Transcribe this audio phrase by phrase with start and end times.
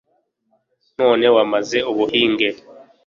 [0.97, 2.49] none wamaze ubuhinge